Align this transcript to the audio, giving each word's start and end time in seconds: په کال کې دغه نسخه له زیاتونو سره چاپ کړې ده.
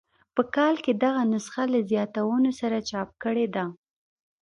په 0.35 0.41
کال 0.55 0.75
کې 0.83 0.91
دغه 1.03 1.21
نسخه 1.33 1.63
له 1.73 1.79
زیاتونو 1.91 2.51
سره 2.59 2.77
چاپ 2.89 3.09
کړې 3.23 3.45
ده. 3.55 3.65